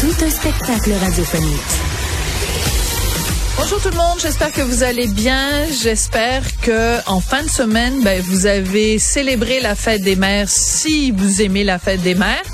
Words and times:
Tout 0.00 0.24
un 0.24 0.30
spectacle 0.30 0.92
radiophonique. 0.92 1.60
Bonjour 3.56 3.82
tout 3.82 3.90
le 3.90 3.96
monde, 3.96 4.20
j'espère 4.22 4.52
que 4.52 4.62
vous 4.62 4.84
allez 4.84 5.08
bien. 5.08 5.66
J'espère 5.82 6.42
que 6.60 7.04
en 7.10 7.18
fin 7.18 7.42
de 7.42 7.48
semaine, 7.48 8.04
ben, 8.04 8.22
vous 8.22 8.46
avez 8.46 9.00
célébré 9.00 9.58
la 9.58 9.74
fête 9.74 10.02
des 10.02 10.14
mères 10.14 10.48
si 10.48 11.10
vous 11.10 11.42
aimez 11.42 11.64
la 11.64 11.80
fête 11.80 12.00
des 12.02 12.14
mères. 12.14 12.44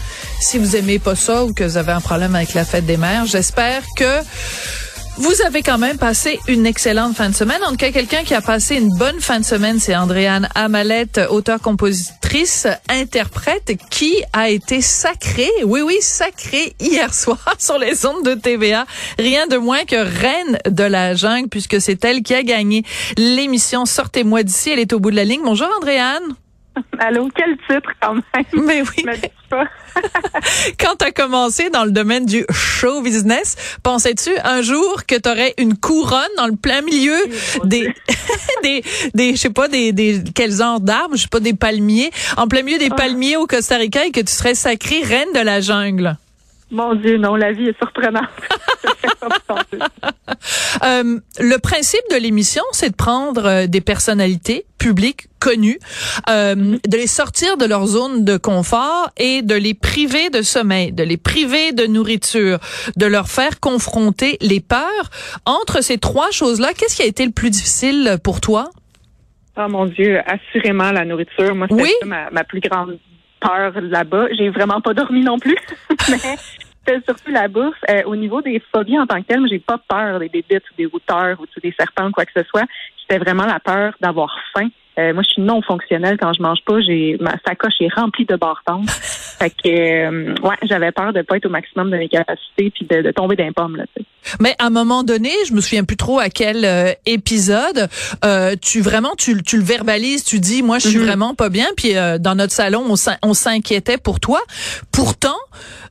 Si 0.41 0.57
vous 0.59 0.75
aimez 0.75 0.99
pas 0.99 1.17
ça 1.17 1.45
ou 1.45 1.53
que 1.53 1.65
vous 1.65 1.77
avez 1.77 1.93
un 1.93 2.01
problème 2.01 2.35
avec 2.35 2.55
la 2.55 2.65
fête 2.65 2.87
des 2.87 2.97
mères, 2.97 3.27
j'espère 3.27 3.83
que 3.95 4.23
vous 5.19 5.43
avez 5.47 5.63
quand 5.63 5.79
même 5.79 5.99
passé 5.99 6.41
une 6.49 6.65
excellente 6.65 7.15
fin 7.15 7.29
de 7.29 7.35
semaine. 7.35 7.63
En 7.67 7.73
tout 7.73 7.77
cas, 7.77 7.93
quelqu'un 7.93 8.25
qui 8.25 8.35
a 8.35 8.41
passé 8.41 8.77
une 8.77 8.89
bonne 8.97 9.21
fin 9.21 9.39
de 9.39 9.45
semaine, 9.45 9.79
c'est 9.81 9.95
Andréane 9.95 10.49
Amalette, 10.55 11.21
interprète, 12.89 13.77
qui 13.91 14.23
a 14.33 14.49
été 14.49 14.81
sacrée, 14.81 15.51
oui, 15.65 15.83
oui, 15.83 15.99
sacrée 16.01 16.75
hier 16.81 17.15
soir 17.23 17.39
sur 17.59 17.79
les 17.79 18.07
ondes 18.07 18.25
de 18.25 18.35
TVA. 18.35 18.87
Rien 19.19 19.47
de 19.47 19.57
moins 19.57 19.85
que 19.85 19.97
reine 19.97 20.59
de 20.69 20.83
la 20.83 21.15
jungle, 21.15 21.49
puisque 21.49 21.81
c'est 21.81 22.05
elle 22.05 22.23
qui 22.23 22.35
a 22.35 22.43
gagné 22.43 22.83
l'émission 23.17 23.87
Sortez-moi 23.87 24.43
d'ici. 24.43 24.71
Elle 24.71 24.81
est 24.81 24.93
au 24.93 24.99
bout 24.99 25.13
de 25.13 25.17
la 25.17 25.25
ligne. 25.25 25.43
Bonjour, 25.45 25.69
Andréane. 25.79 26.35
Allô, 26.99 27.29
quel 27.35 27.57
titre 27.69 27.91
quand 28.01 28.15
même? 28.15 28.45
Mais 28.67 28.83
oui. 28.83 29.05
Pas. 29.49 29.65
Quand 30.81 30.97
tu 30.99 31.05
as 31.07 31.13
commencé 31.13 31.71
dans 31.71 31.85
le 31.85 31.91
domaine 31.93 32.27
du 32.27 32.45
show 32.51 33.01
business, 33.03 33.57
pensais-tu 33.83 34.31
un 34.43 34.63
jour 34.63 35.05
que 35.07 35.15
tu 35.15 35.29
aurais 35.29 35.55
une 35.59 35.77
couronne 35.77 36.21
dans 36.37 36.47
le 36.47 36.57
plein 36.57 36.81
milieu 36.83 37.17
des, 37.65 37.93
des, 38.63 38.83
des, 39.15 39.33
je 39.37 39.41
sais 39.41 39.51
pas, 39.51 39.69
des, 39.69 39.93
des, 39.93 40.23
quels 40.35 40.53
genres 40.53 40.81
d'arbres, 40.81 41.15
je 41.17 41.23
sais 41.23 41.29
pas, 41.29 41.41
des 41.41 41.55
palmiers, 41.55 42.11
en 42.37 42.49
plein 42.49 42.63
milieu 42.63 42.79
des 42.79 42.89
Ah. 42.91 42.97
palmiers 42.97 43.37
au 43.37 43.47
Costa 43.47 43.77
Rica 43.77 44.05
et 44.07 44.11
que 44.11 44.21
tu 44.21 44.33
serais 44.33 44.55
sacrée 44.55 45.03
reine 45.03 45.33
de 45.35 45.41
la 45.41 45.61
jungle? 45.61 46.17
Mon 46.71 46.95
Dieu, 46.95 47.19
non, 47.19 47.37
la 47.37 47.53
vie 47.53 47.69
est 47.69 47.79
surprenante. 47.79 48.25
Je 48.83 49.09
sais 49.09 49.15
pas 49.21 49.29
penser. 49.47 49.79
Euh, 50.85 51.21
le 51.41 51.57
principe 51.59 52.03
de 52.11 52.17
l'émission, 52.17 52.63
c'est 52.73 52.91
de 52.91 52.97
prendre 52.97 53.47
euh, 53.47 53.67
des 53.67 53.81
personnalités 53.81 54.67
publiques 54.79 55.29
connues, 55.41 55.79
euh, 56.29 56.55
de 56.55 56.97
les 56.97 57.07
sortir 57.07 57.57
de 57.57 57.65
leur 57.65 57.87
zone 57.87 58.25
de 58.25 58.37
confort 58.37 59.11
et 59.17 59.43
de 59.43 59.55
les 59.55 59.75
priver 59.75 60.31
de 60.31 60.43
sommeil, 60.43 60.93
de 60.93 61.03
les 61.03 61.17
priver 61.17 61.73
de 61.73 61.87
nourriture, 61.87 62.59
de 62.97 63.07
leur 63.07 63.29
faire 63.29 63.61
confronter 63.61 64.37
les 64.41 64.61
peurs. 64.61 65.11
Entre 65.47 65.83
ces 65.83 65.99
trois 65.99 66.31
choses-là, 66.31 66.73
qu'est-ce 66.77 66.97
qui 66.97 67.03
a 67.03 67.07
été 67.07 67.25
le 67.25 67.33
plus 67.33 67.51
difficile 67.51 68.19
pour 68.23 68.41
toi? 68.41 68.71
Oh 69.57 69.67
mon 69.69 69.87
Dieu, 69.87 70.19
assurément 70.27 70.91
la 70.91 71.05
nourriture. 71.05 71.55
Moi, 71.55 71.67
c'était 71.71 71.83
Oui? 71.83 71.93
ma, 72.05 72.29
ma 72.31 72.45
plus 72.45 72.61
grande 72.61 72.99
peur 73.41 73.73
là-bas. 73.81 74.27
J'ai 74.37 74.51
vraiment 74.51 74.81
pas 74.81 74.95
dormi 74.95 75.23
non 75.23 75.39
plus. 75.39 75.57
Mais 76.11 76.19
surtout 77.05 77.31
la 77.31 77.49
bourse. 77.49 77.77
Euh, 77.91 78.03
au 78.07 78.17
niveau 78.17 78.41
des 78.43 78.63
phobies 78.73 78.99
en 78.99 79.07
tant 79.07 79.21
que 79.23 79.27
telles, 79.27 79.47
j'ai 79.49 79.59
pas 79.59 79.79
peur 79.89 80.19
des 80.21 80.29
bébites 80.29 80.65
ou 80.71 80.75
des 80.77 80.87
routeurs 80.87 81.39
ou 81.41 81.45
des 81.61 81.75
serpents 81.79 82.09
ou 82.09 82.13
quoi 82.13 82.25
que 82.25 82.33
ce 82.37 82.43
soit. 82.49 82.65
C'était 83.01 83.19
vraiment 83.19 83.47
la 83.47 83.61
peur 83.61 83.95
d'avoir 84.01 84.35
faim. 84.57 84.69
Euh, 84.97 85.13
moi, 85.13 85.25
je 85.25 85.31
suis 85.33 85.43
non 85.43 85.61
fonctionnelle 85.61 86.17
quand 86.21 86.33
je 86.33 86.41
mange 86.41 86.61
pas. 86.65 86.81
J'ai 86.81 87.17
ma 87.21 87.35
sacoche 87.45 87.75
est 87.81 87.93
remplie 87.93 88.27
de 88.27 88.37
bartons. 88.37 88.85
fait 89.39 89.51
que 89.51 89.69
euh, 89.69 90.35
ouais, 90.43 90.55
j'avais 90.63 90.93
peur 90.93 91.13
de 91.13 91.23
pas 91.23 91.37
être 91.37 91.47
au 91.47 91.51
maximum 91.51 91.91
de 91.91 91.97
mes 91.97 92.09
capacités 92.09 92.71
puis 92.71 92.87
de, 92.89 93.03
de 93.03 93.11
tomber 93.11 93.35
d'un 93.35 93.51
pomme 93.53 93.77
là. 93.77 93.85
Mais 94.41 94.55
à 94.59 94.67
un 94.67 94.71
moment 94.71 95.03
donné, 95.03 95.31
je 95.47 95.53
me 95.53 95.61
souviens 95.61 95.85
plus 95.85 95.97
trop 95.97 96.19
à 96.21 96.29
quel 96.31 96.65
euh, 96.65 96.93
épisode, 97.07 97.89
euh, 98.25 98.55
tu 98.61 98.81
vraiment 98.81 99.15
tu, 99.19 99.43
tu 99.43 99.59
le 99.59 99.65
verbalises, 99.65 100.25
tu 100.25 100.39
dis 100.41 100.63
moi 100.63 100.79
je 100.79 100.89
suis 100.89 100.99
Mhm. 100.99 101.05
vraiment 101.07 101.35
pas 101.35 101.49
bien, 101.49 101.67
puis 101.77 101.97
euh, 101.97 102.19
dans 102.19 102.37
notre 102.37 102.53
salon 102.53 102.85
on 103.23 103.35
s'inquiétait 103.35 103.99
pour 103.99 104.21
toi. 104.21 104.41
Pourtant, 104.93 105.37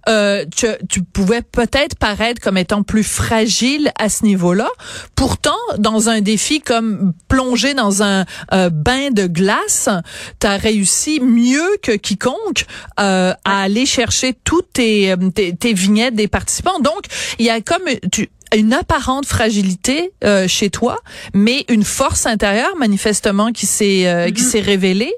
euh, 0.09 0.45
tu, 0.55 0.67
tu 0.89 1.01
pouvais 1.03 1.41
peut-être 1.41 1.97
paraître 1.97 2.41
comme 2.41 2.57
étant 2.57 2.83
plus 2.83 3.03
fragile 3.03 3.91
à 3.97 4.09
ce 4.09 4.25
niveau-là. 4.25 4.69
Pourtant, 5.15 5.57
dans 5.77 6.09
un 6.09 6.21
défi 6.21 6.59
comme 6.61 7.13
plonger 7.27 7.73
dans 7.73 8.03
un 8.03 8.25
euh, 8.53 8.69
bain 8.69 9.11
de 9.11 9.27
glace, 9.27 9.89
tu 10.39 10.47
as 10.47 10.57
réussi 10.57 11.19
mieux 11.21 11.77
que 11.81 11.93
quiconque 11.93 12.65
euh, 12.99 13.33
à 13.45 13.61
aller 13.63 13.85
chercher 13.85 14.33
toutes 14.43 14.73
tes, 14.73 15.11
euh, 15.11 15.29
tes, 15.33 15.55
tes 15.55 15.73
vignettes 15.73 16.15
des 16.15 16.27
participants. 16.27 16.79
Donc, 16.79 17.05
il 17.39 17.45
y 17.45 17.49
a 17.49 17.61
comme 17.61 17.83
tu, 18.11 18.29
une 18.55 18.73
apparente 18.73 19.25
fragilité 19.25 20.11
euh, 20.23 20.47
chez 20.47 20.69
toi, 20.69 20.97
mais 21.33 21.65
une 21.69 21.83
force 21.83 22.25
intérieure 22.25 22.75
manifestement 22.77 23.51
qui 23.51 23.65
s'est 23.65 24.07
euh, 24.07 24.29
qui 24.29 24.43
Mhm. 24.43 24.47
s'est 24.49 24.61
révélée. 24.61 25.13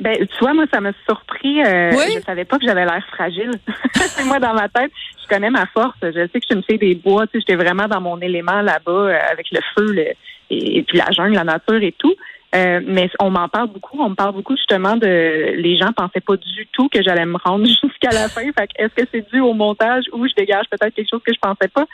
Ben, 0.00 0.16
tu 0.16 0.38
vois, 0.40 0.54
moi, 0.54 0.64
ça 0.72 0.80
m'a 0.80 0.92
surpris. 1.06 1.62
Euh, 1.64 1.90
Oui? 1.92 2.14
Je 2.16 2.20
savais 2.22 2.44
pas 2.44 2.58
que 2.58 2.64
j'avais 2.64 2.84
l'air 2.84 3.04
fragile. 3.12 3.50
moi, 4.26 4.38
dans 4.38 4.54
ma 4.54 4.68
tête, 4.68 4.92
je 5.22 5.28
connais 5.28 5.50
ma 5.50 5.66
force. 5.66 5.96
Je 6.02 6.10
sais 6.12 6.28
que 6.28 6.40
je 6.42 6.46
suis 6.46 6.54
une 6.54 6.62
fille 6.62 6.78
des 6.78 6.94
bois. 6.94 7.26
Tu 7.26 7.32
sais, 7.32 7.44
j'étais 7.46 7.62
vraiment 7.62 7.88
dans 7.88 8.00
mon 8.00 8.20
élément 8.20 8.62
là-bas, 8.62 8.92
euh, 8.92 9.18
avec 9.30 9.46
le 9.50 9.60
feu, 9.74 9.92
le, 9.92 10.06
et, 10.50 10.78
et 10.78 10.82
puis 10.82 10.98
la 10.98 11.10
jungle, 11.10 11.34
la 11.34 11.44
nature 11.44 11.82
et 11.82 11.94
tout. 11.98 12.14
Euh, 12.54 12.80
mais 12.86 13.10
on 13.20 13.30
m'en 13.30 13.48
parle 13.48 13.68
beaucoup. 13.68 14.00
On 14.00 14.10
me 14.10 14.14
parle 14.14 14.32
beaucoup 14.32 14.56
justement 14.56 14.96
de. 14.96 15.54
Les 15.56 15.76
gens 15.76 15.92
pensaient 15.94 16.20
pas 16.20 16.36
du 16.36 16.66
tout 16.72 16.88
que 16.88 17.02
j'allais 17.02 17.26
me 17.26 17.36
rendre 17.36 17.66
jusqu'à 17.82 18.10
la 18.10 18.28
fin. 18.28 18.42
Fait 18.58 18.68
que 18.68 18.82
est-ce 18.82 18.94
que 18.94 19.08
c'est 19.12 19.30
dû 19.30 19.40
au 19.40 19.52
montage 19.52 20.04
ou 20.12 20.26
je 20.26 20.34
dégage 20.34 20.64
peut-être 20.70 20.94
quelque 20.94 21.10
chose 21.10 21.22
que 21.26 21.34
je 21.34 21.38
pensais 21.38 21.68
pas? 21.68 21.84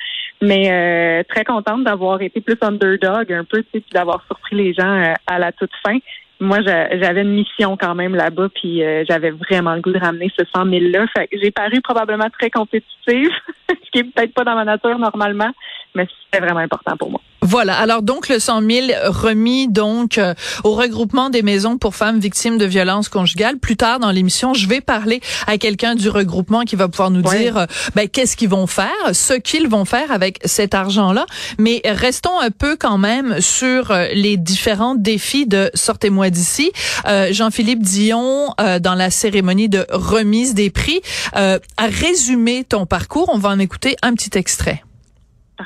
Mais 0.41 0.71
euh, 0.71 1.23
très 1.29 1.45
contente 1.45 1.85
d'avoir 1.85 2.23
été 2.23 2.41
plus 2.41 2.57
underdog 2.61 3.33
un 3.33 3.45
peu, 3.45 3.63
tu 3.63 3.69
sais, 3.73 3.81
puis 3.81 3.93
d'avoir 3.93 4.25
surpris 4.27 4.57
les 4.57 4.75
gens 4.75 5.03
euh, 5.03 5.15
à 5.27 5.39
la 5.39 5.51
toute 5.53 5.73
fin 5.85 5.99
moi, 6.41 6.61
j'a- 6.63 6.99
j'avais 6.99 7.23
une 7.23 7.35
mission 7.35 7.77
quand 7.77 7.95
même 7.95 8.15
là-bas, 8.15 8.49
puis 8.55 8.83
euh, 8.83 9.05
j'avais 9.09 9.31
vraiment 9.31 9.75
le 9.75 9.81
goût 9.81 9.93
de 9.93 9.99
ramener 9.99 10.31
ce 10.37 10.45
100 10.55 10.67
000-là. 10.67 11.07
Fait 11.17 11.29
j'ai 11.33 11.51
paru 11.51 11.81
probablement 11.81 12.29
très 12.31 12.51
compétitive, 12.51 13.31
ce 13.69 13.91
qui 13.93 13.99
est 14.01 14.05
peut-être 14.05 14.35
pas 14.35 14.45
dans 14.45 14.55
ma 14.55 14.65
nature 14.65 14.99
normalement, 14.99 15.51
mais 15.95 16.07
c'était 16.25 16.45
vraiment 16.45 16.61
important 16.61 16.97
pour 16.97 17.11
moi. 17.11 17.21
Voilà. 17.45 17.77
Alors 17.79 18.03
donc 18.03 18.29
le 18.29 18.39
100 18.39 18.63
000 18.69 18.87
remis 19.07 19.69
donc 19.69 20.19
euh, 20.19 20.35
au 20.65 20.75
regroupement 20.75 21.31
des 21.31 21.43
maisons 21.43 21.79
pour 21.79 21.95
femmes 21.95 22.19
victimes 22.19 22.59
de 22.59 22.65
violences 22.65 23.09
conjugales. 23.09 23.59
Plus 23.59 23.77
tard 23.77 24.01
dans 24.01 24.11
l'émission, 24.11 24.55
je 24.55 24.67
vais 24.67 24.81
parler 24.81 25.21
à 25.47 25.59
quelqu'un 25.59 25.95
du 25.95 26.09
regroupement 26.09 26.63
qui 26.63 26.75
va 26.75 26.89
pouvoir 26.89 27.11
nous 27.11 27.23
dire 27.23 27.59
euh, 27.59 27.67
ben, 27.95 28.09
qu'est-ce 28.09 28.37
qu'ils 28.37 28.49
vont 28.49 28.67
faire, 28.67 28.91
ce 29.13 29.35
qu'ils 29.35 29.69
vont 29.69 29.85
faire 29.85 30.11
avec 30.11 30.41
cet 30.45 30.75
argent-là. 30.75 31.27
Mais 31.59 31.83
restons 31.85 32.39
un 32.41 32.51
peu 32.51 32.77
quand 32.77 32.99
même 32.99 33.41
sur 33.41 33.91
euh, 33.91 34.09
les 34.15 34.37
différents 34.37 34.95
défis 34.95 35.47
de 35.47 35.71
Sortez-moi 35.75 36.31
d'ici. 36.31 36.73
Euh, 37.07 37.29
Jean-Philippe 37.33 37.83
Dion, 37.83 38.55
euh, 38.61 38.79
dans 38.79 38.95
la 38.95 39.11
cérémonie 39.11 39.69
de 39.69 39.87
remise 39.91 40.55
des 40.55 40.71
prix, 40.71 41.01
euh, 41.37 41.59
a 41.77 41.87
résumé 41.87 42.65
ton 42.65 42.87
parcours. 42.87 43.29
On 43.33 43.39
va 43.39 43.51
en 43.51 43.59
écouter 43.59 43.97
un 44.03 44.15
petit 44.15 44.37
extrait. 44.39 44.83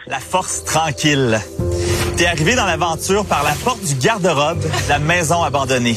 La 0.06 0.18
force 0.18 0.64
tranquille. 0.64 1.40
T'es 2.16 2.26
arrivé 2.26 2.54
dans 2.54 2.66
l'aventure 2.66 3.24
par 3.24 3.42
la 3.42 3.52
porte 3.52 3.82
du 3.82 3.94
garde-robe 3.94 4.60
de 4.60 4.88
la 4.88 4.98
maison 4.98 5.42
abandonnée. 5.42 5.96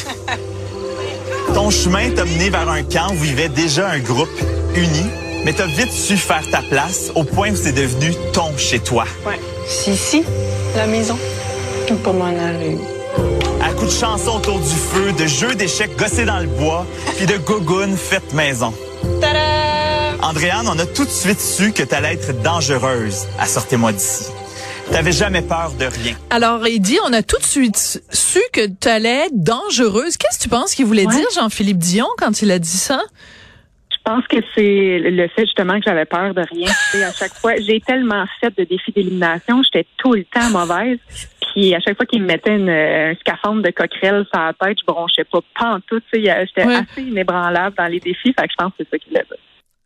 Ton 1.53 1.69
chemin 1.69 2.09
t'a 2.11 2.23
mené 2.23 2.49
vers 2.49 2.69
un 2.69 2.83
camp 2.83 3.11
où 3.11 3.15
vivait 3.15 3.49
déjà 3.49 3.89
un 3.89 3.99
groupe 3.99 4.29
uni, 4.75 5.05
mais 5.43 5.51
t'as 5.51 5.65
vite 5.65 5.91
su 5.91 6.15
faire 6.15 6.49
ta 6.49 6.61
place 6.61 7.11
au 7.15 7.25
point 7.25 7.51
où 7.51 7.55
c'est 7.57 7.73
devenu 7.73 8.13
ton 8.31 8.55
chez 8.57 8.79
toi. 8.79 9.03
C'est 9.67 9.91
ici, 9.91 10.23
la 10.77 10.87
maison. 10.87 11.17
Je 11.87 11.93
peux 11.93 11.99
pas 11.99 12.13
m'en 12.13 12.27
aller. 12.27 12.77
À 13.61 13.73
coups 13.73 13.93
de 13.93 13.99
chansons 13.99 14.37
autour 14.37 14.59
du 14.59 14.75
feu, 14.75 15.11
de 15.11 15.27
jeux 15.27 15.55
d'échecs 15.55 15.97
gossés 15.97 16.25
dans 16.25 16.39
le 16.39 16.47
bois, 16.47 16.85
puis 17.17 17.25
de 17.25 17.35
gougounes 17.37 17.97
faites 17.97 18.33
maison. 18.33 18.73
Andréane, 20.23 20.67
on 20.67 20.77
a 20.77 20.85
tout 20.85 21.03
de 21.03 21.09
suite 21.09 21.39
su 21.39 21.73
que 21.73 21.83
t'allais 21.83 22.13
être 22.13 22.41
dangereuse 22.43 23.25
à 23.39 23.45
Sortez-moi 23.45 23.91
d'ici. 23.91 24.31
T'avais 24.91 25.11
jamais 25.11 25.41
peur 25.41 25.71
de 25.79 25.85
rien. 25.85 26.15
Alors, 26.29 26.67
il 26.67 26.79
dit, 26.79 26.99
on 27.07 27.13
a 27.13 27.23
tout 27.23 27.37
de 27.37 27.43
suite 27.43 28.01
su 28.11 28.39
que 28.53 28.67
tu 28.67 28.87
allais 28.87 29.25
être 29.27 29.43
dangereuse. 29.43 30.17
Qu'est-ce 30.17 30.37
que 30.37 30.43
tu 30.43 30.49
penses 30.49 30.75
qu'il 30.75 30.85
voulait 30.85 31.07
Ouais. 31.07 31.15
dire, 31.15 31.25
Jean-Philippe 31.35 31.77
Dion, 31.77 32.07
quand 32.17 32.41
il 32.41 32.51
a 32.51 32.59
dit 32.59 32.67
ça? 32.67 33.01
Je 33.91 33.97
pense 34.03 34.25
que 34.27 34.37
c'est 34.55 34.99
le 34.99 35.27
fait 35.29 35.45
justement 35.45 35.75
que 35.79 35.85
j'avais 35.85 36.05
peur 36.05 36.33
de 36.33 36.41
rien. 36.51 36.67
Tu 36.91 36.97
sais, 36.97 37.03
à 37.03 37.13
chaque 37.13 37.33
fois, 37.35 37.53
j'ai 37.57 37.79
tellement 37.81 38.25
fait 38.41 38.51
de 38.57 38.63
défis 38.63 38.91
d'élimination, 38.91 39.61
j'étais 39.63 39.87
tout 39.97 40.13
le 40.13 40.23
temps 40.25 40.49
mauvaise. 40.49 40.97
Puis 41.53 41.73
à 41.75 41.79
chaque 41.79 41.97
fois 41.97 42.05
qu'il 42.05 42.21
me 42.21 42.27
mettait 42.27 42.55
une- 42.55 42.69
un 42.69 43.13
scaphandre 43.19 43.61
de 43.61 43.69
coquerelle 43.71 44.25
sur 44.33 44.41
la 44.41 44.53
tête, 44.53 44.77
je 44.81 44.85
bronchais 44.85 45.23
pas 45.31 45.39
pantoute. 45.57 46.03
Tu 46.11 46.23
sais, 46.23 46.45
j'étais 46.47 46.67
Ouais. 46.67 46.75
assez 46.75 47.01
inébranlable 47.01 47.75
dans 47.77 47.87
les 47.87 47.99
défis. 47.99 48.33
Fait 48.37 48.47
que 48.47 48.51
je 48.51 48.55
pense 48.57 48.71
que 48.71 48.77
c'est 48.79 48.89
ça 48.89 48.97
qu'il 48.97 49.09
voulait 49.09 49.25
dire. 49.29 49.37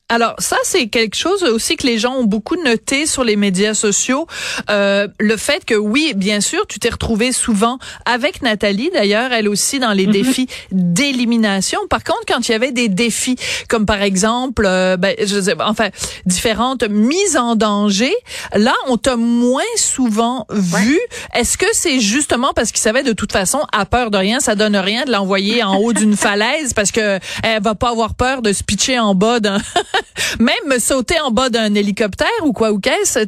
Alors 0.07 0.35
ça, 0.37 0.57
c'est 0.63 0.85
quelque 0.85 1.15
chose 1.15 1.43
aussi 1.43 1.77
que 1.77 1.87
les 1.87 1.97
gens 1.97 2.13
ont 2.13 2.25
beaucoup 2.25 2.55
noté 2.63 3.07
sur 3.07 3.23
les 3.23 3.35
médias 3.35 3.73
sociaux. 3.73 4.27
Euh, 4.69 5.07
le 5.19 5.35
fait 5.35 5.65
que 5.65 5.73
oui, 5.73 6.13
bien 6.15 6.41
sûr, 6.41 6.67
tu 6.67 6.77
t'es 6.77 6.89
retrouvé 6.89 7.31
souvent 7.31 7.79
avec 8.05 8.43
Nathalie, 8.43 8.91
d'ailleurs, 8.93 9.33
elle 9.33 9.49
aussi 9.49 9.79
dans 9.79 9.93
les 9.93 10.05
mhm. 10.05 10.13
défis 10.13 10.47
d'élimination. 10.71 11.79
Par 11.89 12.03
contre, 12.03 12.21
quand 12.27 12.47
il 12.47 12.51
y 12.51 12.53
avait 12.53 12.71
des 12.71 12.87
défis, 12.87 13.35
comme 13.67 13.87
par 13.87 14.03
exemple, 14.03 14.67
euh, 14.67 14.95
ben, 14.95 15.15
je 15.19 15.41
sais, 15.41 15.55
enfin, 15.59 15.89
différentes 16.27 16.83
mises 16.83 17.35
en 17.35 17.55
danger, 17.55 18.13
là, 18.53 18.75
on 18.87 18.97
t'a 18.97 19.15
moins 19.15 19.63
souvent 19.75 20.45
vu. 20.51 20.99
Est-ce 21.33 21.57
que 21.57 21.65
c'est 21.73 21.99
justement 21.99 22.53
parce 22.55 22.71
qu'il 22.71 22.81
savait 22.81 23.01
de 23.01 23.13
toute 23.13 23.31
façon, 23.31 23.61
à 23.73 23.87
peur 23.87 24.11
de 24.11 24.17
rien, 24.17 24.39
ça 24.39 24.53
donne 24.53 24.75
rien 24.75 25.05
de 25.05 25.11
l'envoyer 25.11 25.63
en 25.63 25.77
haut 25.77 25.93
d'une 25.93 26.15
falaise 26.15 26.75
parce 26.75 26.91
que 26.91 27.19
elle 27.41 27.63
va 27.63 27.73
pas 27.73 27.89
avoir 27.89 28.13
peur 28.13 28.43
de 28.43 28.53
se 28.53 28.63
pitcher 28.63 28.99
en 28.99 29.15
bas 29.15 29.39
d'un 29.39 29.57
Même 30.39 30.79
sauter 30.79 31.19
en 31.19 31.31
bas 31.31 31.49
d'un 31.49 31.73
hélicoptère 31.73 32.27
ou 32.43 32.53
quoi 32.53 32.71
ou 32.71 32.79
qu'est-ce, 32.79 33.19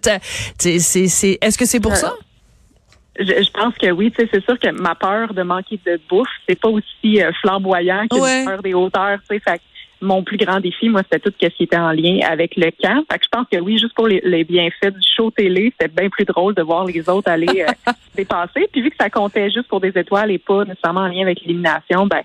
c'est, 0.58 1.38
est-ce 1.42 1.58
que 1.58 1.66
c'est 1.66 1.80
pour 1.80 1.96
ça? 1.96 2.14
Je, 3.20 3.52
pense 3.52 3.76
que 3.76 3.90
oui, 3.90 4.14
c'est 4.16 4.44
sûr 4.44 4.60
que 4.60 4.70
ma 4.70 4.94
peur 4.94 5.34
de 5.34 5.42
manquer 5.42 5.80
de 5.86 6.00
bouffe, 6.08 6.28
c'est 6.48 6.60
pas 6.60 6.70
aussi 6.70 7.22
euh, 7.22 7.32
flamboyant 7.42 8.06
que 8.08 8.16
la 8.16 8.46
peur 8.46 8.62
des 8.62 8.76
hauteurs, 8.76 9.18
tu 9.28 9.40
sais. 9.40 9.60
mon 10.02 10.22
plus 10.22 10.38
grand 10.38 10.60
défi, 10.60 10.88
moi, 10.88 11.02
c'était 11.02 11.20
tout 11.20 11.34
ce 11.42 11.48
qui 11.48 11.64
était 11.64 11.78
en 11.78 11.92
lien 11.94 12.20
avec 12.30 12.56
le 12.56 12.70
camp. 12.80 13.04
Fait 13.12 13.18
que 13.18 13.26
je 13.26 13.30
pense 13.32 13.48
que 13.52 13.58
oui, 13.58 13.80
juste 13.80 13.96
pour 13.96 14.08
les, 14.08 14.44
bienfaits 14.44 14.94
du 14.94 15.08
show 15.16 15.32
télé, 15.32 15.74
c'était 15.80 15.92
bien 15.92 16.10
plus 16.10 16.26
drôle 16.26 16.54
de 16.54 16.62
voir 16.62 16.86
les 16.86 17.10
autres 17.10 17.32
aller 17.32 17.66
euh, 17.68 17.92
dépasser. 18.16 18.70
Puis 18.72 18.84
vu 18.84 18.92
que 18.92 18.98
ça 19.00 19.10
comptait 19.10 19.50
juste 19.50 19.68
pour 19.68 19.80
des 19.80 19.94
étoiles 19.96 20.30
et 20.30 20.38
pas 20.38 20.64
nécessairement 20.66 21.02
en 21.02 21.08
lien 21.08 21.24
avec 21.24 21.42
l'élimination, 21.42 22.06
ben 22.06 22.18
euh, 22.18 22.22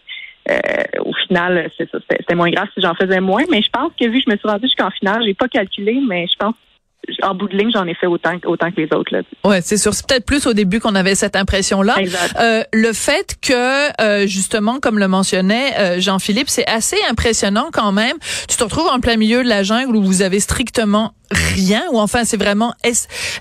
au 1.01 1.13
final, 1.27 1.71
c'est 1.77 1.91
ça, 1.91 1.99
c'était 2.09 2.35
moins 2.35 2.51
grave 2.51 2.69
si 2.75 2.81
j'en 2.81 2.95
faisais 2.95 3.21
moins. 3.21 3.45
Mais 3.51 3.63
je 3.63 3.71
pense 3.71 3.93
que 3.99 4.07
vu 4.07 4.19
que 4.19 4.25
je 4.27 4.31
me 4.33 4.37
suis 4.37 4.49
rendue 4.49 4.67
jusqu'en 4.67 4.91
finale, 4.91 5.23
j'ai 5.25 5.35
pas 5.35 5.49
calculé, 5.49 6.01
mais 6.07 6.27
je 6.27 6.37
pense 6.37 6.55
en 7.23 7.35
bout 7.35 7.49
de 7.49 7.57
ligne, 7.57 7.71
j'en 7.73 7.87
ai 7.87 7.95
fait 7.95 8.07
autant, 8.07 8.35
autant 8.45 8.71
que 8.71 8.81
les 8.81 8.89
autres. 8.95 9.13
Là. 9.13 9.23
Ouais, 9.45 9.61
c'est 9.61 9.77
sûr. 9.77 9.93
C'est 9.93 10.07
peut-être 10.07 10.25
plus 10.25 10.47
au 10.47 10.53
début 10.53 10.81
qu'on 10.81 10.95
avait 10.95 11.15
cette 11.15 11.37
impression-là. 11.37 11.97
Euh, 12.39 12.63
le 12.73 12.93
fait 12.93 13.37
que, 13.41 14.01
euh, 14.01 14.27
justement, 14.27 14.79
comme 14.79 14.99
le 14.99 15.09
mentionnait 15.09 15.75
euh, 15.79 16.01
Jean-Philippe, 16.01 16.49
c'est 16.49 16.69
assez 16.69 16.97
impressionnant 17.11 17.69
quand 17.73 17.93
même. 17.93 18.17
Tu 18.49 18.57
te 18.57 18.63
retrouves 18.63 18.89
en 18.89 19.01
plein 19.01 19.17
milieu 19.17 19.43
de 19.43 19.49
la 19.49 19.63
jungle 19.63 19.97
où 19.97 20.03
vous 20.03 20.23
avez 20.23 20.41
strictement 20.41 21.15
rien, 21.33 21.83
ou 21.93 21.99
enfin 21.99 22.25
c'est 22.25 22.37
vraiment 22.37 22.75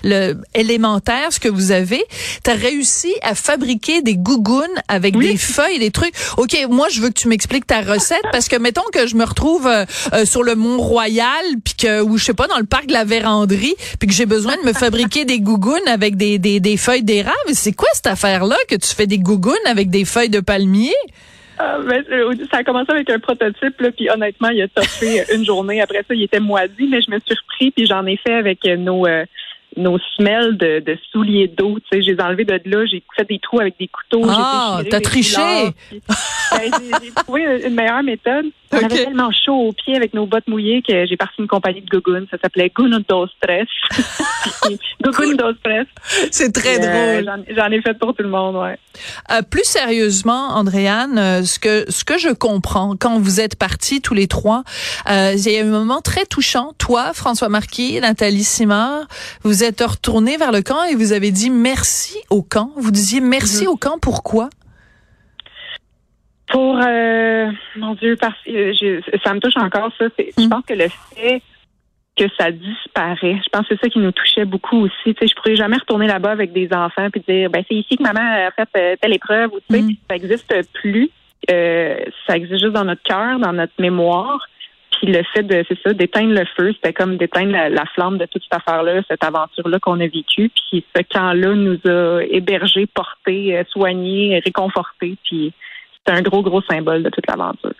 le 0.02 0.34
élémentaire 0.54 1.28
ce 1.30 1.40
que 1.40 1.48
vous 1.48 1.70
avez. 1.72 2.04
Tu 2.44 2.50
as 2.50 2.54
réussi 2.54 3.12
à 3.22 3.34
fabriquer 3.34 4.02
des 4.02 4.16
gougounes 4.16 4.66
avec 4.88 5.16
des 5.18 5.36
feuilles, 5.36 5.78
des 5.78 5.90
trucs. 5.90 6.14
OK, 6.36 6.56
moi 6.68 6.88
je 6.90 7.00
veux 7.00 7.08
que 7.08 7.18
tu 7.18 7.28
m'expliques 7.28 7.66
ta 7.66 7.80
recette 7.80 8.24
parce 8.32 8.48
que 8.48 8.56
mettons 8.56 8.82
que 8.92 9.06
je 9.06 9.16
me 9.16 9.24
retrouve 9.24 9.66
euh, 9.66 9.84
euh, 10.12 10.24
sur 10.24 10.42
le 10.42 10.54
Mont 10.54 10.78
Royal 10.78 11.44
puis 11.64 11.74
que 11.74 12.02
ou 12.02 12.18
je 12.18 12.24
sais 12.24 12.34
pas 12.34 12.48
dans 12.48 12.58
le 12.58 12.64
parc 12.64 12.86
de 12.86 12.92
la 12.92 13.04
Vérandrie 13.04 13.74
puis 13.98 14.08
que 14.08 14.14
j'ai 14.14 14.26
besoin 14.26 14.56
de 14.56 14.66
me 14.66 14.72
fabriquer 14.72 15.24
des 15.24 15.40
gougounes 15.40 15.86
avec 15.86 16.16
des 16.16 16.38
des, 16.38 16.60
des 16.60 16.76
feuilles 16.76 17.04
d'érable, 17.04 17.36
c'est 17.52 17.72
quoi 17.72 17.88
cette 17.94 18.06
affaire 18.06 18.44
là 18.44 18.56
que 18.68 18.74
tu 18.74 18.94
fais 18.94 19.06
des 19.06 19.18
gougounes 19.18 19.54
avec 19.66 19.90
des 19.90 20.04
feuilles 20.04 20.30
de 20.30 20.40
palmier? 20.40 20.94
Ah, 21.64 21.78
ben, 21.78 22.04
euh, 22.10 22.34
ça 22.50 22.58
a 22.58 22.64
commencé 22.64 22.90
avec 22.90 23.08
un 23.08 23.20
prototype, 23.20 23.80
là, 23.80 23.92
puis 23.92 24.10
honnêtement, 24.10 24.48
il 24.48 24.62
a 24.62 24.68
toffé 24.68 25.22
une 25.32 25.44
journée. 25.44 25.80
Après 25.80 26.04
ça, 26.08 26.12
il 26.12 26.22
était 26.24 26.40
moisi, 26.40 26.88
mais 26.88 27.00
je 27.00 27.10
me 27.10 27.20
suis 27.20 27.36
repris, 27.36 27.70
puis 27.70 27.86
j'en 27.86 28.04
ai 28.04 28.16
fait 28.16 28.34
avec 28.34 28.64
nos 28.64 29.06
euh, 29.06 29.24
nos 29.76 29.98
semelles 30.16 30.56
de, 30.56 30.80
de 30.80 30.98
souliers 31.10 31.48
d'eau. 31.48 31.78
Tu 31.80 31.98
sais, 31.98 32.02
j'ai 32.02 32.20
enlevé 32.22 32.44
de 32.44 32.60
là, 32.64 32.86
j'ai 32.86 33.02
fait 33.16 33.28
des 33.28 33.38
trous 33.38 33.60
avec 33.60 33.78
des 33.78 33.88
couteaux. 33.88 34.26
Ah, 34.28 34.80
t'as 34.88 35.00
triché! 35.00 35.40
Ben, 36.52 36.70
j'ai 37.02 37.10
trouvé 37.12 37.62
une 37.64 37.74
meilleure 37.74 38.02
méthode. 38.02 38.44
On 38.72 38.76
avait 38.76 39.04
tellement 39.04 39.30
chaud 39.30 39.68
aux 39.68 39.72
pieds 39.72 39.96
avec 39.96 40.12
nos 40.12 40.26
bottes 40.26 40.46
mouillées 40.48 40.82
que 40.82 41.06
j'ai 41.06 41.16
parti 41.16 41.36
une 41.38 41.46
compagnie 41.48 41.80
de 41.80 41.88
gogoon. 41.88 42.26
Ça 42.30 42.36
s'appelait 42.42 42.70
Guno 42.74 42.98
dos 43.08 43.26
Stress. 43.38 43.68
gogoon 45.02 45.34
dos 45.34 45.54
Stress. 45.60 45.86
C'est 46.30 46.52
très 46.52 46.78
euh, 46.78 47.22
drôle. 47.22 47.44
J'en 47.56 47.70
ai 47.70 47.80
fait 47.80 47.94
pour 47.98 48.14
tout 48.14 48.22
le 48.22 48.28
monde, 48.28 48.56
ouais. 48.56 48.78
Euh, 49.30 49.42
plus 49.42 49.64
sérieusement, 49.64 50.50
Andréane, 50.50 51.18
euh, 51.18 51.42
ce 51.42 51.58
que 51.58 51.84
ce 51.90 52.04
que 52.04 52.18
je 52.18 52.30
comprends 52.30 52.96
quand 52.98 53.18
vous 53.18 53.40
êtes 53.40 53.56
partis 53.56 54.00
tous 54.00 54.14
les 54.14 54.26
trois, 54.26 54.64
euh, 55.08 55.34
il 55.34 55.50
y 55.50 55.56
a 55.56 55.60
eu 55.60 55.62
un 55.62 55.70
moment 55.70 56.00
très 56.00 56.26
touchant. 56.26 56.72
Toi, 56.78 57.12
François 57.14 57.48
Marquis, 57.48 58.00
Nathalie 58.00 58.44
Simard, 58.44 59.06
vous 59.42 59.61
êtes 59.62 59.80
retournés 59.80 60.36
vers 60.36 60.52
le 60.52 60.62
camp 60.62 60.84
et 60.84 60.94
vous 60.94 61.12
avez 61.12 61.30
dit 61.30 61.50
merci 61.50 62.18
au 62.30 62.42
camp. 62.42 62.70
Vous 62.76 62.90
disiez 62.90 63.20
merci 63.20 63.64
mm-hmm. 63.64 63.68
au 63.68 63.76
camp. 63.76 63.98
Pourquoi? 64.00 64.50
Pour 66.48 66.78
euh, 66.78 67.50
mon 67.76 67.94
Dieu, 67.94 68.16
parce 68.20 68.36
que 68.44 69.00
ça 69.24 69.32
me 69.32 69.40
touche 69.40 69.56
encore 69.56 69.90
ça. 69.98 70.06
Je 70.18 70.44
mm. 70.44 70.48
pense 70.48 70.64
que 70.66 70.74
le 70.74 70.88
fait 71.14 71.42
que 72.16 72.24
ça 72.38 72.50
disparaît. 72.50 73.40
Je 73.42 73.48
pense 73.50 73.66
que 73.66 73.74
c'est 73.74 73.80
ça 73.80 73.88
qui 73.88 73.98
nous 73.98 74.12
touchait 74.12 74.44
beaucoup 74.44 74.80
aussi. 74.80 74.92
Tu 75.06 75.14
sais, 75.18 75.28
je 75.28 75.34
pourrais 75.34 75.56
jamais 75.56 75.78
retourner 75.78 76.06
là-bas 76.06 76.30
avec 76.30 76.52
des 76.52 76.68
enfants 76.72 77.08
puis 77.10 77.22
dire 77.26 77.48
ben 77.48 77.64
c'est 77.66 77.74
ici 77.74 77.96
que 77.96 78.02
maman 78.02 78.20
a 78.20 78.50
fait 78.50 78.68
euh, 78.76 78.96
telle 79.00 79.14
épreuve 79.14 79.52
ou 79.54 79.60
tu 79.60 79.76
sais, 79.76 79.82
mm. 79.82 79.96
ça 80.10 80.16
existe 80.16 80.54
plus. 80.74 81.10
Euh, 81.50 81.96
ça 82.26 82.36
existe 82.36 82.60
juste 82.60 82.74
dans 82.74 82.84
notre 82.84 83.02
cœur, 83.02 83.38
dans 83.38 83.52
notre 83.52 83.72
mémoire. 83.78 84.46
Puis 85.02 85.12
le 85.12 85.22
fait 85.34 85.42
de 85.42 85.64
c'est 85.68 85.78
ça 85.82 85.92
d'éteindre 85.92 86.32
le 86.32 86.44
feu, 86.56 86.72
c'était 86.74 86.92
comme 86.92 87.16
d'éteindre 87.16 87.50
la, 87.50 87.84
flamme 87.86 88.18
de 88.18 88.26
toute 88.26 88.42
cette 88.44 88.54
affaire-là, 88.54 89.02
cette 89.10 89.24
aventure-là 89.24 89.80
qu'on 89.80 89.98
a 89.98 90.06
vécue. 90.06 90.48
Puis 90.48 90.84
ce 90.94 91.02
camp-là 91.02 91.54
nous 91.54 91.78
a 91.90 92.22
hébergés, 92.22 92.86
portés, 92.86 93.58
euh, 93.58 93.64
soignés, 93.70 94.40
réconfortés. 94.44 95.16
Puis 95.24 95.52
c'est 96.06 96.12
un 96.12 96.22
gros, 96.22 96.42
gros 96.42 96.62
symbole 96.62 97.02
de 97.02 97.10
toute 97.10 97.26
l'aventure. 97.26 97.72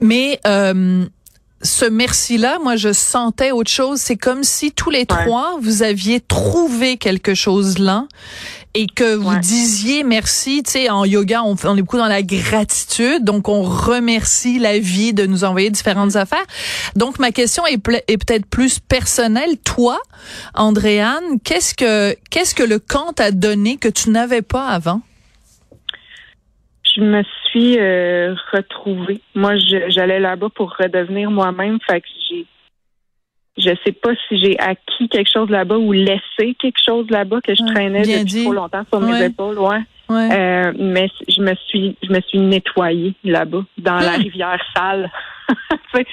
Mais 0.00 0.40
euh, 0.46 1.04
ce 1.60 1.84
merci-là, 1.84 2.58
moi, 2.62 2.76
je 2.76 2.92
sentais 2.94 3.50
autre 3.50 3.70
chose. 3.70 3.98
C'est 3.98 4.16
comme 4.16 4.42
si 4.42 4.72
tous 4.72 4.88
les 4.88 5.04
trois, 5.04 5.58
vous 5.60 5.82
aviez 5.82 6.20
trouvé 6.20 6.96
quelque 6.96 7.34
chose 7.34 7.78
là 7.78 8.06
et 8.74 8.86
que 8.86 9.14
vous 9.14 9.38
disiez 9.38 10.04
merci. 10.04 10.62
Tu 10.62 10.72
sais, 10.72 10.90
en 10.90 11.04
yoga, 11.04 11.42
on, 11.42 11.54
on, 11.64 11.76
est 11.76 11.80
beaucoup 11.80 11.98
dans 11.98 12.06
la 12.06 12.22
gratitude, 12.22 13.24
donc 13.24 13.48
on 13.48 13.62
remercie 13.62 14.58
la 14.58 14.78
vie 14.78 15.12
de 15.12 15.26
nous 15.26 15.44
envoyer 15.44 15.70
différentes 15.70 16.16
affaires. 16.16 16.44
Donc, 16.96 17.18
ma 17.18 17.30
question 17.32 17.66
est, 17.66 17.80
est 18.08 18.24
peut-être 18.24 18.46
plus 18.46 18.78
personnelle. 18.78 19.58
Toi, 19.64 19.98
Andréane, 20.54 21.40
qu'est-ce 21.44 21.74
que 21.74 22.16
qu'est-ce 22.30 22.54
que 22.54 22.62
le 22.62 22.78
camp 22.78 23.12
t'a 23.12 23.30
donné 23.30 23.76
que 23.76 23.88
tu 23.88 24.10
n'avais 24.10 24.42
pas 24.42 24.68
avant? 24.68 25.02
je 26.94 27.00
me 27.02 27.22
suis 27.46 27.78
euh, 27.78 28.34
retrouvée. 28.52 29.20
Moi, 29.34 29.54
j'allais 29.88 30.20
là-bas 30.20 30.48
pour 30.54 30.74
redevenir 30.76 31.30
moi-même. 31.30 31.78
Fait 31.88 32.00
que 32.00 32.06
j'ai, 32.28 32.46
je 33.60 33.70
sais 33.84 33.92
pas 33.92 34.10
si 34.28 34.40
j'ai 34.40 34.58
acquis 34.58 35.08
quelque 35.08 35.30
chose 35.30 35.50
là-bas 35.50 35.76
ou 35.76 35.92
laissé 35.92 36.54
quelque 36.58 36.80
chose 36.84 37.06
là-bas 37.10 37.40
que 37.40 37.54
je 37.54 37.64
traînais 37.72 38.02
depuis 38.02 38.44
trop 38.44 38.52
longtemps 38.52 38.84
sur 38.90 39.00
mes 39.00 39.24
épaules. 39.24 39.58
Ouais. 39.58 39.78
Euh, 40.10 40.72
mais 40.76 41.08
je 41.28 41.40
me 41.40 41.54
suis, 41.66 41.96
je 42.02 42.12
me 42.12 42.20
suis 42.20 42.38
nettoyée 42.38 43.14
là-bas 43.22 43.64
dans 43.78 43.96
la 43.96 44.14
hum. 44.14 44.22
rivière 44.22 44.60
sale. 44.74 45.10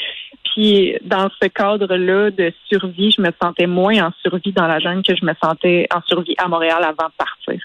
Puis 0.43 0.95
dans 1.03 1.29
ce 1.41 1.47
cadre-là 1.47 2.31
de 2.31 2.51
survie, 2.67 3.11
je 3.11 3.21
me 3.21 3.29
sentais 3.41 3.67
moins 3.67 4.07
en 4.07 4.11
survie 4.21 4.51
dans 4.51 4.67
la 4.67 4.79
jungle 4.79 5.03
que 5.03 5.15
je 5.15 5.25
me 5.25 5.33
sentais 5.43 5.87
en 5.93 6.01
survie 6.07 6.35
à 6.37 6.47
Montréal 6.47 6.83
avant 6.83 7.09
de 7.09 7.15
partir. 7.17 7.61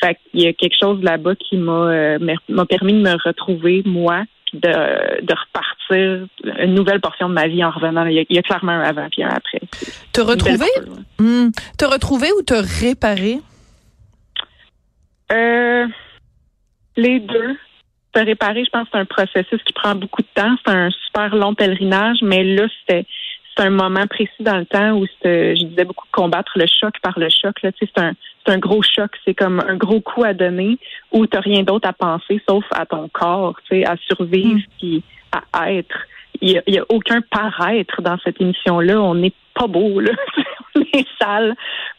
Fait 0.00 0.18
qu'il 0.30 0.42
y 0.42 0.46
a 0.46 0.52
quelque 0.52 0.76
chose 0.80 1.02
là-bas 1.02 1.34
qui 1.36 1.56
m'a 1.56 1.72
euh, 1.72 2.18
m'a 2.48 2.66
permis 2.66 2.92
de 2.92 3.00
me 3.00 3.16
retrouver 3.24 3.82
moi 3.84 4.24
de, 4.52 5.24
de 5.24 5.34
repartir 5.34 6.26
une 6.58 6.74
nouvelle 6.74 7.00
portion 7.00 7.28
de 7.28 7.34
ma 7.34 7.48
vie 7.48 7.64
en 7.64 7.70
revenant. 7.70 8.04
Il 8.06 8.24
y 8.28 8.38
a, 8.38 8.42
clairement 8.42 8.72
un 8.72 8.80
avant 8.80 9.08
puis 9.10 9.22
un 9.22 9.28
après. 9.28 9.60
Te 10.12 10.20
retrouver, 10.20 10.70
hmm. 11.18 11.50
te 11.78 11.84
retrouver 11.84 12.28
ou 12.38 12.42
te 12.42 12.54
réparer? 12.80 13.38
Euh, 15.30 15.86
les 16.96 17.20
deux. 17.20 17.56
Te 18.12 18.20
réparer, 18.20 18.64
je 18.64 18.70
pense 18.70 18.84
que 18.84 18.90
c'est 18.92 18.98
un 18.98 19.06
processus 19.06 19.62
qui 19.64 19.72
prend 19.72 19.94
beaucoup 19.94 20.20
de 20.20 20.28
temps. 20.34 20.54
C'est 20.64 20.72
un 20.72 20.90
super 20.90 21.34
long 21.34 21.54
pèlerinage, 21.54 22.18
mais 22.22 22.44
là, 22.44 22.66
c'était 22.80 23.06
c'est 23.56 23.64
un 23.64 23.70
moment 23.70 24.06
précis 24.06 24.30
dans 24.40 24.56
le 24.56 24.66
temps 24.66 24.92
où 24.92 25.06
je 25.22 25.64
disais 25.64 25.84
beaucoup 25.84 26.06
combattre 26.10 26.52
le 26.56 26.66
choc 26.66 26.94
par 27.02 27.18
le 27.18 27.28
choc. 27.28 27.60
Là, 27.62 27.70
c'est 27.78 27.98
un 27.98 28.12
c'est 28.44 28.52
un 28.52 28.58
gros 28.58 28.82
choc, 28.82 29.10
c'est 29.24 29.34
comme 29.34 29.60
un 29.60 29.76
gros 29.76 30.00
coup 30.00 30.24
à 30.24 30.34
donner 30.34 30.78
où 31.12 31.26
tu 31.26 31.38
rien 31.38 31.62
d'autre 31.62 31.88
à 31.88 31.92
penser 31.92 32.40
sauf 32.48 32.64
à 32.72 32.86
ton 32.86 33.08
corps, 33.08 33.56
à 33.70 33.96
survivre 33.96 34.58
mm. 34.58 34.78
puis 34.78 35.02
à 35.52 35.72
être. 35.72 35.96
Il 36.40 36.60
n'y 36.66 36.78
a, 36.78 36.82
a, 36.82 36.84
aucun 36.88 37.20
paraître 37.20 38.02
dans 38.02 38.18
cette 38.24 38.40
émission-là. 38.40 39.00
On 39.00 39.14
n'est 39.14 39.32
pas 39.54 39.66
beau, 39.66 40.00
là. 40.00 40.12
salles, 41.20 41.54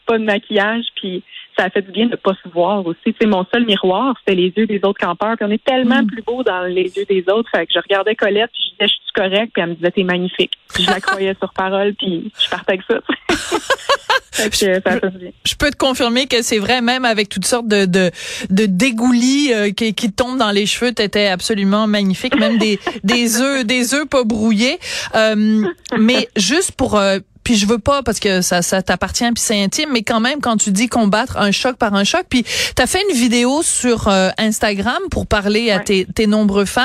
pas 0.06 0.18
de 0.18 0.24
maquillage, 0.24 0.84
puis 0.96 1.22
ça 1.56 1.66
a 1.66 1.70
fait 1.70 1.82
du 1.82 1.92
bien 1.92 2.06
de 2.06 2.12
ne 2.12 2.16
pas 2.16 2.34
se 2.42 2.48
voir 2.48 2.84
aussi. 2.84 3.14
Sais, 3.20 3.26
mon 3.26 3.44
seul 3.52 3.64
miroir, 3.64 4.16
c'était 4.18 4.34
les 4.34 4.52
yeux 4.56 4.66
des 4.66 4.80
autres 4.82 4.98
campeurs. 4.98 5.36
Puis 5.36 5.46
on 5.48 5.50
est 5.52 5.62
tellement 5.62 6.02
Mm. 6.02 6.06
plus 6.08 6.22
beau 6.22 6.42
dans 6.42 6.62
les 6.64 6.92
yeux 6.96 7.04
des 7.08 7.24
autres. 7.28 7.48
Fait 7.54 7.64
que 7.66 7.72
je 7.72 7.78
regardais 7.78 8.16
Colette, 8.16 8.50
puis 8.52 8.62
je 8.64 8.70
disais, 8.72 8.88
je 8.88 8.92
suis 8.92 9.12
correcte, 9.14 9.52
puis 9.52 9.62
elle 9.62 9.70
me 9.70 9.74
disait, 9.74 9.90
t'es 9.92 10.02
magnifique. 10.02 10.52
Puis 10.74 10.82
je 10.82 10.90
la 10.90 11.00
croyais 11.00 11.34
sur 11.38 11.52
parole, 11.52 11.94
puis 11.94 12.32
je 12.42 12.50
partais 12.50 12.72
avec 12.72 12.82
ça. 12.88 12.98
fait 14.32 14.50
que 14.50 14.56
ça 14.56 14.66
a 14.84 14.98
fait 15.00 15.10
du 15.10 15.18
bien. 15.18 15.30
Je 15.46 15.54
peux 15.54 15.70
te 15.70 15.76
confirmer 15.76 16.26
que 16.26 16.42
c'est 16.42 16.58
vrai, 16.58 16.80
même 16.80 17.04
avec 17.04 17.28
toutes 17.28 17.46
sortes 17.46 17.68
de 17.68 17.84
de, 17.84 18.10
de 18.50 18.66
dégoulis 18.66 19.52
euh, 19.52 19.70
qui, 19.70 19.94
qui 19.94 20.10
tombent 20.12 20.38
dans 20.38 20.50
les 20.50 20.66
cheveux, 20.66 20.92
t'étais 20.92 21.28
absolument 21.28 21.86
magnifique, 21.86 22.36
même 22.36 22.58
des 22.58 22.80
des 23.04 23.40
œufs 23.40 23.64
des 23.64 23.94
œufs 23.94 24.08
pas 24.08 24.24
brouillés. 24.24 24.78
Euh, 25.14 25.62
mais 25.98 26.28
juste 26.36 26.72
pour 26.72 26.96
euh, 26.96 27.18
puis 27.44 27.56
je 27.56 27.66
veux 27.66 27.78
pas 27.78 28.02
parce 28.02 28.18
que 28.18 28.40
ça 28.40 28.62
ça 28.62 28.82
t'appartient 28.82 29.30
puis 29.32 29.42
c'est 29.42 29.62
intime 29.62 29.90
mais 29.92 30.02
quand 30.02 30.20
même 30.20 30.40
quand 30.40 30.56
tu 30.56 30.70
dis 30.72 30.88
combattre 30.88 31.36
un 31.36 31.52
choc 31.52 31.76
par 31.76 31.94
un 31.94 32.04
choc 32.04 32.24
puis 32.28 32.44
t'as 32.74 32.86
fait 32.86 33.02
une 33.08 33.16
vidéo 33.16 33.62
sur 33.62 34.08
euh, 34.08 34.30
Instagram 34.38 35.00
pour 35.10 35.26
parler 35.26 35.70
à 35.70 35.78
tes, 35.78 36.06
tes 36.06 36.26
nombreux 36.26 36.64
fans 36.64 36.82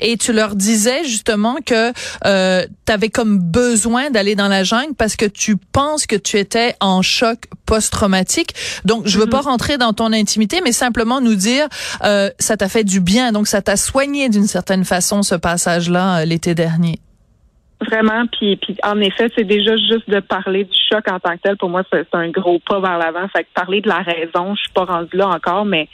et 0.00 0.16
tu 0.16 0.32
leur 0.32 0.54
disais 0.54 1.04
justement 1.04 1.56
que 1.64 1.92
euh, 2.26 2.66
t'avais 2.84 3.08
comme 3.08 3.38
besoin 3.38 4.10
d'aller 4.10 4.34
dans 4.34 4.48
la 4.48 4.62
jungle 4.64 4.94
parce 4.96 5.16
que 5.16 5.26
tu 5.26 5.56
penses 5.56 6.06
que 6.06 6.16
tu 6.16 6.38
étais 6.38 6.76
en 6.80 7.02
choc 7.02 7.46
post-traumatique. 7.66 8.54
Donc 8.84 9.06
je 9.06 9.18
veux 9.18 9.26
pas 9.26 9.40
rentrer 9.40 9.78
dans 9.78 9.92
ton 9.92 10.12
intimité 10.12 10.60
mais 10.62 10.72
simplement 10.72 11.20
nous 11.20 11.34
dire 11.34 11.66
euh, 12.04 12.30
ça 12.38 12.56
t'a 12.56 12.68
fait 12.68 12.84
du 12.84 13.00
bien. 13.00 13.32
Donc 13.32 13.48
ça 13.48 13.62
t'a 13.62 13.76
soigné 13.76 14.28
d'une 14.28 14.46
certaine 14.46 14.84
façon 14.84 15.22
ce 15.22 15.34
passage 15.34 15.88
là 15.88 16.24
l'été 16.24 16.54
dernier 16.54 17.00
Vraiment, 17.80 18.24
puis, 18.26 18.56
puis 18.56 18.76
en 18.82 19.00
effet, 19.00 19.30
c'est 19.36 19.44
déjà 19.44 19.76
juste 19.76 20.08
de 20.08 20.20
parler 20.20 20.64
du 20.64 20.78
choc 20.90 21.06
en 21.10 21.18
tant 21.20 21.36
que 21.36 21.42
tel. 21.42 21.56
Pour 21.56 21.68
moi, 21.68 21.82
c'est 21.92 22.06
un 22.14 22.28
gros 22.30 22.58
pas 22.60 22.80
vers 22.80 22.98
l'avant. 22.98 23.26
Fait 23.28 23.44
que 23.44 23.48
parler 23.54 23.80
de 23.80 23.88
la 23.88 23.98
raison, 23.98 24.54
je 24.54 24.60
suis 24.62 24.72
pas 24.72 24.84
rendue 24.84 25.16
là 25.16 25.28
encore, 25.28 25.64
mais 25.64 25.88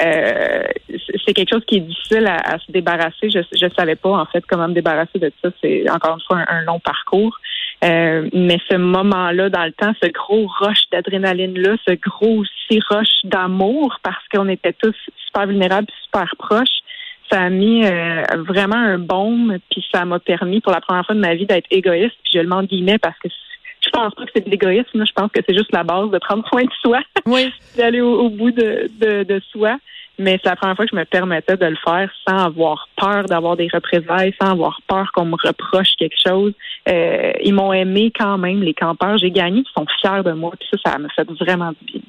euh, 0.00 0.64
c'est- 0.88 1.32
quelque 1.32 1.52
chose 1.52 1.64
qui 1.66 1.76
est 1.76 1.80
difficile 1.80 2.26
à, 2.26 2.36
à 2.36 2.58
se 2.58 2.70
débarrasser. 2.70 3.30
Je 3.30 3.40
je 3.52 3.66
savais 3.76 3.96
pas 3.96 4.10
en 4.10 4.26
fait 4.26 4.44
comment 4.46 4.68
me 4.68 4.74
débarrasser 4.74 5.18
de 5.18 5.32
ça. 5.42 5.50
C'est 5.60 5.88
encore 5.90 6.14
une 6.14 6.20
fois 6.26 6.38
un, 6.48 6.58
un 6.58 6.62
long 6.62 6.78
parcours. 6.80 7.38
Euh, 7.84 8.28
mais 8.32 8.58
ce 8.70 8.76
moment-là, 8.76 9.50
dans 9.50 9.64
le 9.64 9.72
temps, 9.72 9.92
ce 10.02 10.08
gros 10.10 10.46
rush 10.60 10.88
d'adrénaline-là, 10.92 11.76
ce 11.86 11.94
gros 11.94 12.38
aussi 12.42 12.80
rush 12.88 13.24
d'amour, 13.24 13.98
parce 14.02 14.22
qu'on 14.32 14.48
était 14.48 14.72
tous 14.72 14.94
super 15.26 15.46
vulnérables, 15.46 15.88
super 16.04 16.34
proches, 16.38 16.80
ça 17.30 17.40
a 17.40 17.50
mis 17.50 17.84
euh, 17.84 18.22
vraiment 18.46 18.76
un 18.76 18.98
baume, 18.98 19.58
puis 19.70 19.84
ça 19.92 20.04
m'a 20.04 20.18
permis 20.18 20.60
pour 20.60 20.72
la 20.72 20.80
première 20.80 21.04
fois 21.06 21.14
de 21.14 21.20
ma 21.20 21.34
vie 21.34 21.46
d'être 21.46 21.66
égoïste. 21.70 22.16
Puis 22.22 22.32
je 22.34 22.38
le 22.40 22.48
mets 22.48 22.54
en 22.54 22.62
guillemets 22.64 22.98
parce 22.98 23.18
que 23.18 23.28
je 23.84 23.90
pense 23.90 24.14
pas 24.14 24.24
que 24.24 24.30
c'est 24.34 24.44
de 24.44 24.50
l'égoïsme, 24.50 24.98
là. 24.98 25.04
je 25.04 25.12
pense 25.12 25.30
que 25.30 25.40
c'est 25.46 25.54
juste 25.54 25.72
la 25.72 25.84
base 25.84 26.10
de 26.10 26.18
prendre 26.18 26.46
soin 26.48 26.62
de 26.62 26.70
soi, 26.82 27.00
oui 27.26 27.52
d'aller 27.76 28.00
au, 28.00 28.20
au 28.20 28.30
bout 28.30 28.50
de, 28.50 28.90
de, 28.98 29.24
de 29.24 29.40
soi. 29.50 29.78
Mais 30.18 30.38
c'est 30.42 30.48
la 30.48 30.56
première 30.56 30.76
fois 30.76 30.84
que 30.84 30.92
je 30.92 30.96
me 30.96 31.04
permettais 31.04 31.56
de 31.56 31.66
le 31.66 31.76
faire 31.84 32.08
sans 32.26 32.38
avoir 32.44 32.88
peur 32.96 33.24
d'avoir 33.24 33.56
des 33.56 33.68
représailles, 33.72 34.32
sans 34.40 34.52
avoir 34.52 34.80
peur 34.86 35.10
qu'on 35.12 35.24
me 35.24 35.36
reproche 35.42 35.96
quelque 35.98 36.16
chose. 36.24 36.52
Euh, 36.88 37.32
ils 37.42 37.52
m'ont 37.52 37.72
aimé 37.72 38.12
quand 38.16 38.38
même, 38.38 38.62
les 38.62 38.74
campeurs. 38.74 39.18
J'ai 39.18 39.32
gagné, 39.32 39.64
ils 39.66 39.72
sont 39.76 39.86
fiers 40.00 40.22
de 40.22 40.32
moi. 40.32 40.52
Puis 40.58 40.68
ça, 40.70 40.92
ça 40.92 40.98
me 40.98 41.08
fait 41.08 41.28
vraiment 41.40 41.72
du 41.82 41.94
bien. 41.94 42.02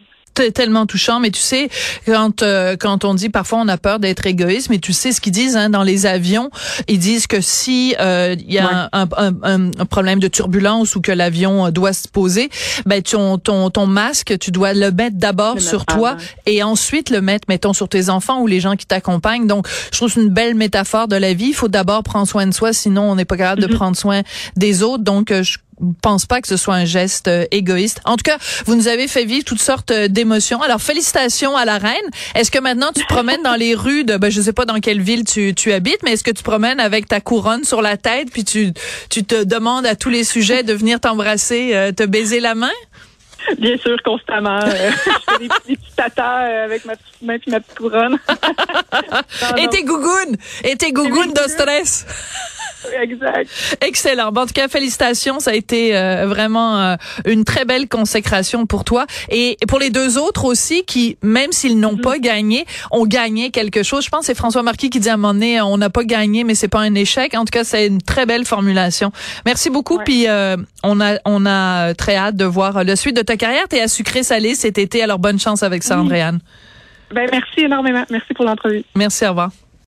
Tellement 0.54 0.86
touchant, 0.86 1.22
mais 1.22 1.32
tu 1.32 1.40
sais, 1.40 1.70
quand 2.06 2.44
euh, 2.44 2.76
quand 2.78 3.06
on 3.06 3.14
dit 3.14 3.30
parfois 3.30 3.60
on 3.60 3.68
a 3.70 3.78
peur 3.78 4.00
d'être 4.00 4.26
égoïste, 4.26 4.70
mais 4.70 4.80
tu 4.80 4.92
sais 4.92 5.14
ce 5.14 5.22
qu'ils 5.22 5.32
disent 5.32 5.56
hein, 5.56 5.70
dans 5.70 5.84
les 5.84 6.06
avions, 6.06 6.50
ils 6.90 7.00
disent 7.00 7.26
que 7.26 7.40
si 7.40 7.96
euh, 8.02 8.36
il 8.38 8.52
y 8.54 8.60
a 8.60 8.66
Ouais. 8.66 8.72
un, 8.92 9.08
un, 9.18 9.34
un- 9.44 9.72
un 9.80 9.86
problème 9.86 10.20
de 10.20 10.28
turbulence 10.28 10.96
ou 10.98 11.02
que 11.02 11.14
l'avion 11.14 11.68
euh, 11.68 11.72
doit 11.72 11.94
se 11.94 12.08
poser, 12.10 12.50
ben 12.86 13.02
ton 13.02 13.38
ton 13.38 13.70
ton 13.70 13.86
masque, 13.88 14.38
tu 14.40 14.52
dois 14.52 14.74
le 14.74 14.92
mettre 14.92 15.16
d'abord 15.18 15.62
sur 15.62 15.80
mettre 15.80 15.96
toi 15.96 16.18
et 16.46 16.64
ensuite 16.64 17.10
le 17.12 17.22
mettre, 17.22 17.46
mettons, 17.48 17.72
sur 17.74 17.88
tes 17.88 18.10
enfants 18.10 18.42
ou 18.42 18.48
les 18.48 18.60
gens 18.60 18.76
qui 18.76 18.86
t'accompagnent. 18.86 19.48
Donc, 19.48 19.68
je 19.92 19.98
trouve 19.98 20.10
que 20.10 20.16
c'est 20.16 20.22
une 20.22 20.30
belle 20.34 20.56
métaphore 20.56 21.08
de 21.08 21.16
la 21.16 21.34
vie. 21.34 21.48
Il 21.48 21.54
faut 21.54 21.70
d'abord 21.70 22.04
prendre 22.04 22.28
soin 22.28 22.46
de 22.46 22.54
soi, 22.54 22.74
sinon 22.74 23.04
on 23.12 23.16
n'est 23.16 23.26
pas 23.26 23.38
capable 23.38 23.62
de 23.62 23.68
prendre 23.74 23.96
soin 23.96 24.22
des 24.58 24.84
autres. 24.84 25.04
Donc, 25.04 25.32
euh, 25.32 25.44
je 25.44 25.58
pense 26.02 26.26
pas 26.26 26.42
que 26.42 26.48
ce 26.48 26.58
soit 26.58 26.76
un 26.76 26.86
geste 26.86 27.28
euh, 27.28 27.46
égoïste. 27.52 28.02
En 28.06 28.16
tout 28.18 28.24
cas, 28.24 28.38
vous 28.66 28.76
nous 28.76 28.88
avez 28.88 29.08
fait 29.08 29.26
vivre 29.26 29.44
toutes 29.46 29.62
sortes 29.62 29.92
euh, 29.92 30.08
d'émotions. 30.08 30.62
Alors, 30.62 30.82
félicitations 30.82 31.56
à 31.58 31.66
la 31.66 31.78
reine. 31.78 32.06
Est-ce 32.36 32.52
que 32.52 32.60
maintenant 32.60 32.92
tu 32.96 33.02
te 33.02 33.08
promènes 33.08 33.44
dans 33.44 33.56
les 33.56 33.76
rues 33.76 34.04
de, 34.04 34.18
ben, 34.18 34.32
je 34.32 34.42
sais 34.42 34.54
pas 34.54 34.66
dans 34.66 34.80
quelle 34.80 35.02
ville 35.02 35.24
tu, 35.24 35.54
tu 35.54 35.72
habites, 35.74 36.02
mais 36.04 36.14
est-ce 36.14 36.24
que 36.24 36.32
tu 36.32 36.38
te 36.38 36.44
promènes 36.44 36.80
avec 36.80 37.08
ta 37.08 37.20
couronne 37.22 37.64
sur 37.64 37.82
la 37.82 37.98
tête 37.98 38.30
puis 38.32 38.44
tu, 38.44 38.72
tu 39.10 39.24
te 39.24 39.44
demandes 39.44 39.86
à 39.86 39.96
tous 39.96 40.10
les 40.10 40.24
sujets 40.24 40.64
de 40.64 40.74
venir 40.74 41.00
t'embrasser, 41.00 41.72
euh, 41.74 41.92
te 41.92 42.04
baiser 42.04 42.40
la 42.40 42.56
main? 42.56 42.72
Bien 43.60 43.78
sûr, 43.78 43.96
constamment. 44.04 44.60
euh, 44.64 44.92
je 45.06 45.34
fais 45.34 45.40
des 45.40 45.48
petits, 45.50 45.78
tatas 45.96 46.48
euh, 46.48 46.66
avec 46.66 46.84
ma 46.86 46.96
petite 46.96 47.22
main 47.22 47.38
puis 47.38 47.52
ma 47.52 47.60
petite 47.60 47.78
couronne. 47.78 48.18
Non, 49.52 49.58
Et 49.58 49.68
tes 49.68 49.84
gougounes! 49.84 50.36
Et 50.64 50.76
tes 50.78 50.92
gougounes 50.92 51.34
de 51.34 51.48
stress! 51.50 52.06
Exact. 53.02 53.50
Excellent. 53.82 54.32
Bon, 54.32 54.42
en 54.42 54.46
tout 54.46 54.54
cas, 54.54 54.68
félicitations. 54.68 55.40
Ça 55.40 55.52
a 55.52 55.54
été 55.54 55.96
euh, 55.96 56.26
vraiment 56.28 56.80
euh, 56.80 56.96
une 57.26 57.44
très 57.44 57.66
belle 57.66 57.88
consécration 57.88 58.66
pour 58.66 58.84
toi. 58.84 59.06
Et 59.30 59.58
pour 59.68 59.80
les 59.80 59.90
deux 59.90 60.18
autres 60.18 60.46
aussi, 60.46 60.84
qui, 60.84 61.18
même 61.22 61.52
s'ils 61.52 61.80
n'ont 61.80 61.98
pas 61.98 62.20
gagné, 62.20 62.66
ont 62.92 63.06
gagné 63.06 63.52
quelque 63.52 63.84
chose. 63.84 64.04
Je 64.06 64.10
pense 64.10 64.22
que 64.22 64.26
c'est 64.28 64.36
François 64.36 64.64
Marquis 64.64 64.90
qui 64.90 65.00
dit 65.00 65.10
à 65.10 65.14
un 65.14 65.18
moment 65.18 65.34
donné, 65.34 65.62
on 65.62 65.78
n'a 65.78 65.90
pas 65.90 66.04
gagné, 66.04 66.44
mais 66.44 66.56
c'est 66.56 66.68
pas 66.68 66.82
un 66.82 66.96
échec. 66.96 67.34
En 67.36 67.46
tout 67.46 67.52
cas, 67.52 67.64
c'est 67.64 67.88
une 67.88 68.02
très 68.02 68.26
belle 68.26 68.46
formulation. 68.46 69.12
Merci 69.46 69.70
beaucoup. 69.70 69.98
Ouais. 69.98 70.04
Puis 70.04 70.28
euh, 70.28 70.58
on 70.84 71.02
a 71.02 71.18
on 71.26 71.46
a 71.46 71.94
très 71.94 72.16
hâte 72.16 72.36
de 72.36 72.46
voir 72.46 72.84
le 72.84 72.96
suite 72.96 73.16
de 73.16 73.22
ta 73.22 73.38
carrière. 73.38 73.68
T'es 73.68 73.82
à 73.82 73.88
sucré 73.88 74.24
salé 74.24 74.56
cet 74.56 74.78
été. 74.78 75.04
Alors 75.04 75.20
bonne 75.20 75.40
chance 75.40 75.64
avec 75.64 75.84
ça, 75.84 75.96
Oui. 75.96 76.02
Andréane. 76.02 76.40
Ben 77.14 77.28
merci 77.32 77.62
énormément. 77.62 78.04
Merci 78.10 78.34
pour 78.34 78.46
l'entrevue. 78.46 78.84
Merci. 78.96 79.26
Au 79.26 79.30
revoir. 79.30 79.52